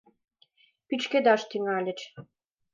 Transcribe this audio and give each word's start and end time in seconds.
Пӱчкедаш 0.87 1.41
тӱҥальыч. 1.49 1.99